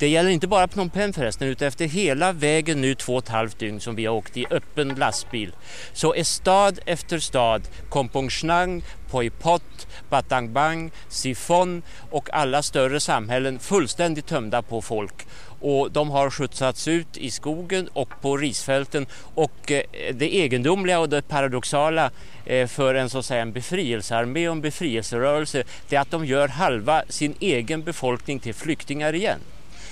[0.02, 3.30] Det gäller inte bara Phnom Penh förresten, utan efter hela vägen nu två och ett
[3.30, 5.56] halvt dygn som vi har åkt i öppen lastbil
[5.94, 13.60] så är stad efter stad, Kompong Shnang, Poi Pot, Batangbang, Sifon och alla större samhällen
[13.60, 15.28] fullständigt tömda på folk
[15.62, 19.06] och de har skjutsats ut i skogen och på risfälten
[19.36, 19.84] och eh,
[20.14, 22.12] det egendomliga och det paradoxala
[22.46, 26.26] eh, för en så att säga en befrielsearmé och en befrielserörelse det är att de
[26.26, 29.40] gör halva sin egen befolkning till flyktingar igen.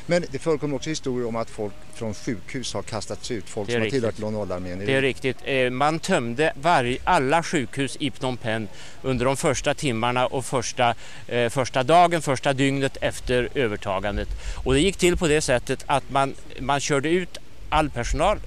[0.10, 3.76] Men det förekommer också historier om att folk från sjukhus har kastats ut, folk som
[3.76, 4.02] har riktigt.
[4.02, 4.80] tillhört Lon Nol-armén.
[4.86, 5.38] Det är riktigt.
[5.44, 10.96] Eh, Man tömde varje, alla sjukhus i Phnom Penh under de första timmarna och första,
[11.28, 14.30] eh, första dagen, första dygnet efter övertagandet.
[14.64, 17.38] Och det gick till på det sättet att man, man körde ut
[17.70, 18.40] all personal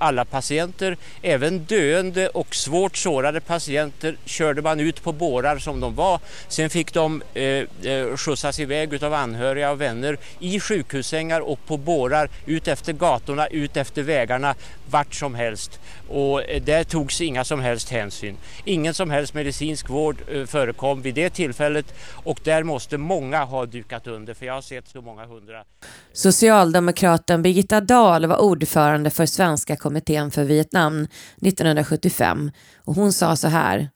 [0.00, 5.94] alla patienter, även döende och svårt sårade patienter körde man ut på bårar som de
[5.94, 6.20] var.
[6.48, 11.76] Sen fick de eh, eh skjutsas iväg av anhöriga och vänner i sjukhussängar och på
[11.76, 14.54] bårar ut efter gatorna, ut efter vägarna,
[14.90, 15.80] vart som helst.
[16.08, 18.36] Och eh, där togs inga som helst hänsyn.
[18.64, 23.66] Ingen som helst medicinsk vård eh, förekom vid det tillfället och där måste många ha
[23.66, 25.64] dukat under för jag har sett så många hundra.
[26.12, 31.06] Socialdemokraten Birgitta Dahl var ordförande för Svenska kommittén för Vietnam
[31.42, 32.50] 1975
[32.84, 33.90] och hon sa så här.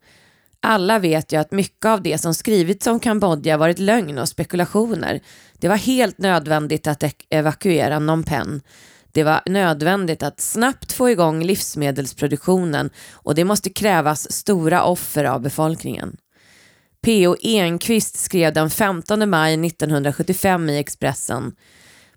[0.61, 5.21] Alla vet ju att mycket av det som skrivits om Kambodja varit lögn och spekulationer.
[5.59, 8.61] Det var helt nödvändigt att evakuera Phnom Penh.
[9.13, 15.41] Det var nödvändigt att snabbt få igång livsmedelsproduktionen och det måste krävas stora offer av
[15.41, 16.17] befolkningen.
[17.05, 17.37] P.O.
[17.43, 21.53] Enquist skrev den 15 maj 1975 i Expressen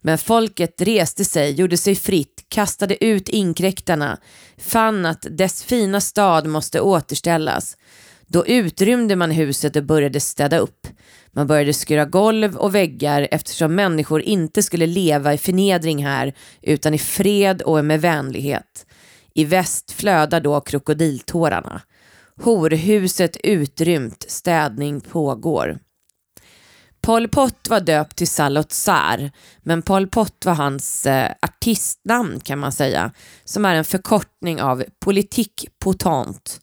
[0.08, 4.18] men folket reste sig, gjorde sig fritt, kastade ut inkräktarna,
[4.58, 7.78] fann att dess fina stad måste återställas.
[8.28, 10.88] Då utrymde man huset och började städa upp.
[11.32, 16.93] Man började skura golv och väggar eftersom människor inte skulle leva i förnedring här utan
[16.93, 18.86] i fred och med vänlighet.
[19.34, 21.82] I väst flödar då krokodiltårarna.
[22.41, 25.80] Horhuset utrymt, städning pågår.
[27.08, 29.32] Pol Pot var döpt till Salot Sar,
[29.64, 33.12] men Pol Pot var hans eh, artistnamn kan man säga,
[33.45, 36.60] som är en förkortning av politik potent.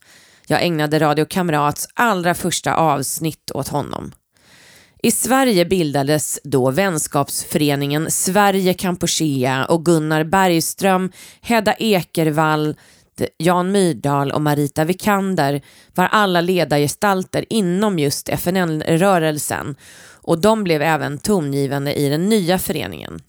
[0.47, 4.13] Jag ägnade Radio Kamrats allra första avsnitt åt honom.
[5.03, 12.75] I Sverige bildades då vänskapsföreningen Sverige Kampuchea och Gunnar Bergström, Hedda Ekervall,
[13.39, 15.63] Jan Myrdal och Marita Vikander
[15.95, 19.77] var alla ledargestalter inom just FNL-rörelsen
[20.25, 23.21] och de blev även tongivande i den nya föreningen.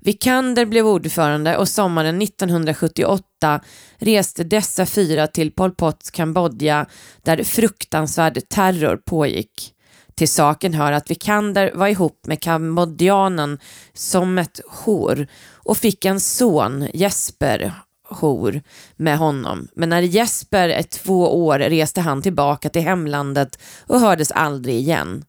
[0.00, 3.60] Vikander blev ordförande och sommaren 1978
[3.98, 6.86] reste dessa fyra till Pol Pots Kambodja
[7.22, 9.74] där fruktansvärd terror pågick.
[10.14, 13.58] Till saken hör att Vikander var ihop med kambodjanen
[13.92, 17.72] som ett hor och fick en son, Jesper,
[18.08, 18.62] hor
[18.96, 19.68] med honom.
[19.76, 25.24] Men när Jesper är två år reste han tillbaka till hemlandet och hördes aldrig igen.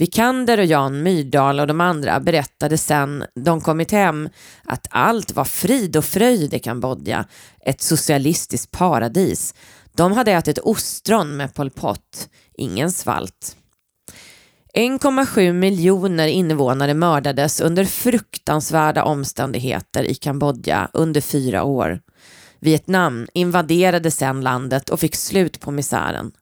[0.00, 4.28] Vikander och Jan Myrdal och de andra berättade sen de kommit hem
[4.64, 7.24] att allt var frid och fröjd i Kambodja,
[7.60, 9.54] ett socialistiskt paradis.
[9.96, 13.56] De hade ätit ostron med Pol Pot, ingen svalt.
[14.74, 22.00] 1,7 miljoner invånare mördades under fruktansvärda omständigheter i Kambodja under fyra år.
[22.58, 26.32] Vietnam invaderade sedan landet och fick slut på misären.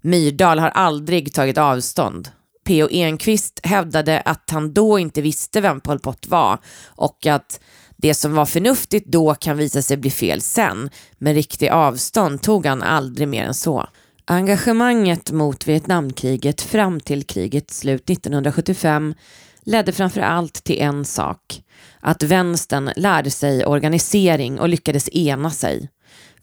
[0.00, 2.30] Myrdal har aldrig tagit avstånd.
[2.68, 2.88] P.O.
[2.90, 7.60] Enquist hävdade att han då inte visste vem Pol Pot var och att
[7.96, 12.66] det som var förnuftigt då kan visa sig bli fel sen, men riktig avstånd tog
[12.66, 13.88] han aldrig mer än så.
[14.24, 19.14] Engagemanget mot Vietnamkriget fram till krigets slut 1975
[19.62, 21.62] ledde framför allt till en sak.
[22.00, 25.88] Att vänstern lärde sig organisering och lyckades ena sig.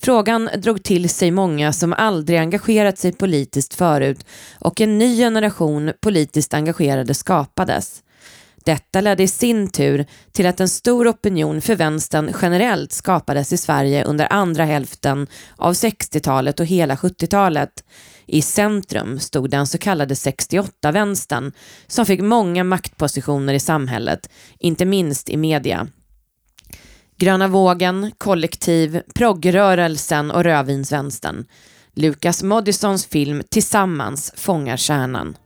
[0.02, 4.26] Frågan drog till sig många som aldrig engagerat sig politiskt förut
[4.60, 8.02] och en ny generation politiskt engagerade skapades.
[8.66, 13.58] Detta ledde i sin tur till att en stor opinion för vänstern generellt skapades i
[13.58, 17.84] Sverige under andra hälften av 60-talet och hela 70-talet.
[18.26, 21.52] I centrum stod den så kallade 68-vänstern
[21.88, 24.30] som fick många maktpositioner i samhället,
[24.60, 25.88] inte minst i media.
[27.18, 31.46] Gröna vågen, kollektiv, proggrörelsen och rödvinsvänstern.
[31.94, 35.38] Lukas Moodyssons film Tillsammans fångar kärnan.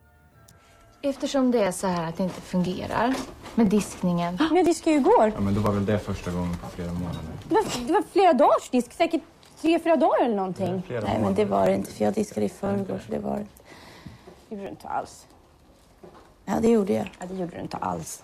[1.01, 3.15] Eftersom det är så här att det inte fungerar
[3.55, 4.37] med diskningen.
[4.49, 5.31] Men jag diskade ju igår.
[5.35, 7.19] Ja, men då var väl det första gången på flera månader.
[7.49, 9.21] Det var, det var flera dagars disk, säkert
[9.61, 10.83] tre, fyra dagar eller någonting.
[10.89, 13.41] Nej, men det var det inte för jag diskade i förrgår så det var det
[13.41, 13.53] inte.
[14.49, 15.27] Det gjorde du inte alls.
[16.45, 17.09] Ja, det gjorde jag.
[17.19, 18.23] Ja, det gjorde du inte alls.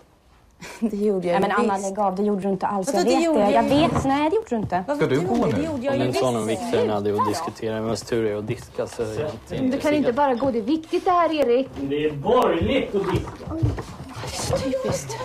[0.79, 2.15] Det gjorde jag Nej, men Anna, lägg av.
[2.15, 2.93] Det gjorde du inte alls.
[2.93, 3.39] Jag det vet det.
[3.39, 3.63] Jag jag.
[3.63, 4.03] vet.
[4.05, 4.83] Nej, det gjorde du inte.
[4.95, 5.67] Ska du gå nu?
[5.67, 6.19] Om ju en visst.
[6.19, 7.81] sån viktigare hade att diskutera.
[7.81, 10.51] Men tur är att diska så är jag inte Du kan inte bara gå.
[10.51, 11.67] Det är viktigt det här, Erik.
[11.81, 13.75] Det är borgerligt att diska.
[14.63, 15.17] Typiskt.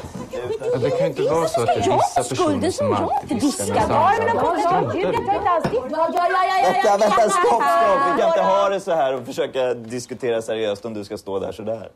[0.72, 3.86] Ja, det kan inte vara så att det är vissa personer som alltid diskar jag
[3.86, 5.64] tar inte alls.
[5.72, 8.16] Ja, ja, ja, ja, Vänta, vänta, stopp, stopp.
[8.16, 11.38] Vi kan inte ha det så här och försöka diskutera seriöst om du ska stå
[11.38, 11.88] där så där.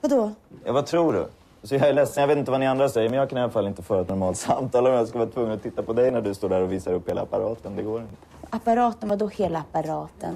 [0.00, 0.32] Vadå?
[0.64, 1.26] Ja, vad tror du?
[1.64, 3.40] Så jag är ledsen, jag vet inte vad ni andra säger, men jag kan i
[3.40, 5.92] alla fall inte föra ett normalt samtal om jag ska vara tvungen att titta på
[5.92, 7.76] dig när du står där och visar upp hela apparaten.
[7.76, 8.14] Det går inte.
[8.50, 10.34] Apparaten, vadå hela apparaten?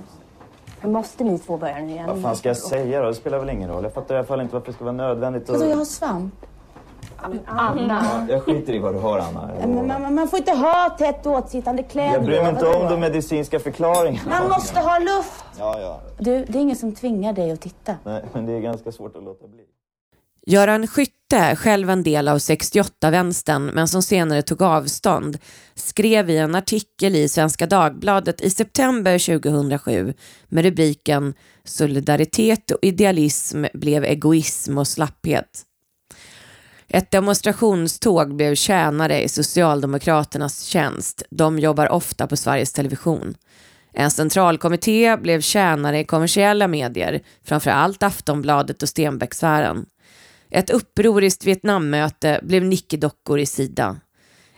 [0.80, 2.06] Men måste ni två börja nu igen?
[2.08, 3.08] Vad fan ska jag säga då?
[3.08, 3.84] Det spelar väl ingen roll.
[3.84, 5.78] Jag fattar i alla fall inte varför det ska vara nödvändigt Vadå, jag att...
[5.78, 6.34] har svamp?
[7.46, 8.26] Anna.
[8.28, 9.50] Jag skiter i vad du har, Anna.
[9.60, 12.12] Ja, men man, man får inte ha tätt åtsittande kläder.
[12.12, 14.30] Jag bryr mig inte om de medicinska förklaringarna.
[14.40, 15.44] Man måste ha luft.
[15.58, 16.00] Ja, ja.
[16.18, 17.94] Du, det är ingen som tvingar dig att titta.
[18.04, 19.64] Nej, men det är ganska svårt att låta bli.
[20.46, 20.86] Göran
[21.30, 25.38] Skytte, själv en del av 68-vänstern men som senare tog avstånd,
[25.74, 30.14] skrev i en artikel i Svenska Dagbladet i september 2007
[30.48, 35.62] med rubriken “Solidaritet och idealism blev egoism och slapphet”.
[36.88, 41.22] Ett demonstrationståg blev tjänare i Socialdemokraternas tjänst.
[41.30, 43.34] De jobbar ofta på Sveriges Television.
[43.92, 49.86] En centralkommitté blev tjänare i kommersiella medier, framför allt Aftonbladet och Stenbecksfären.
[50.56, 53.96] Ett upproriskt Vietnammöte blev nickedockor i Sida.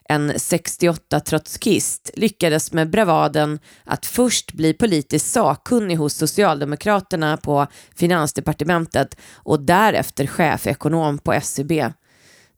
[0.09, 9.61] En 68-trotskist lyckades med bravaden att först bli politiskt sakkunnig hos Socialdemokraterna på Finansdepartementet och
[9.61, 11.93] därefter chefekonom på SCB.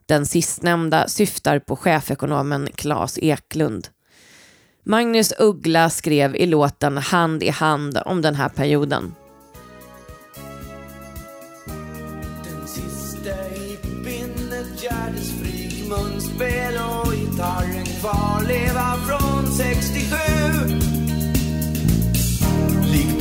[0.07, 3.89] Den sistnämnda syftar på chefekonomen Claes Eklund.
[4.85, 9.15] Magnus Uggla skrev i låten Hand i hand om den här perioden.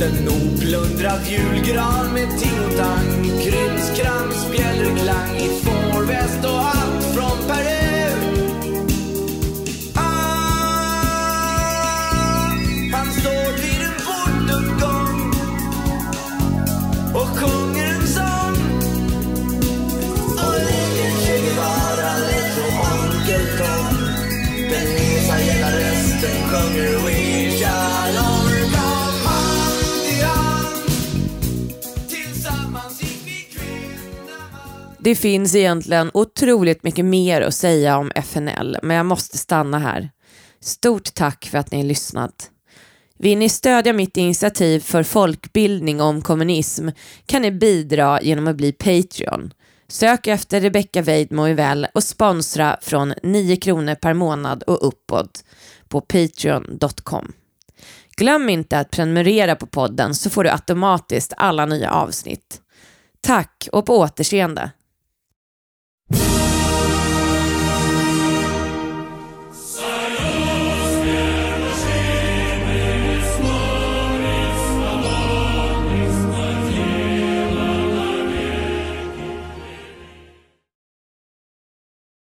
[0.02, 6.79] En oplundrad julgran med ting och tang Krimskrams, bjällerklang i fårväst och hatt
[35.02, 40.10] Det finns egentligen otroligt mycket mer att säga om FNL, men jag måste stanna här.
[40.60, 42.50] Stort tack för att ni har lyssnat.
[43.18, 46.88] Vill ni stödja mitt initiativ för folkbildning om kommunism
[47.26, 49.52] kan ni bidra genom att bli Patreon.
[49.88, 55.44] Sök efter Rebecca Weidmo Ivell och sponsra från 9 kronor per månad och uppåt.
[55.88, 57.32] på patreon.com.
[58.16, 62.60] Glöm inte att prenumerera på podden så får du automatiskt alla nya avsnitt.
[63.20, 64.70] Tack och på återseende.